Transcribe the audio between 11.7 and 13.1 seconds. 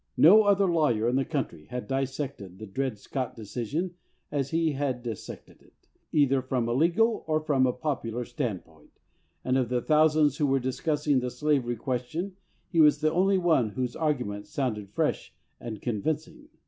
question he was